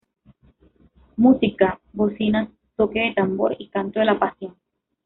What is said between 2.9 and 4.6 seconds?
de tambor y Canto de la Pasión".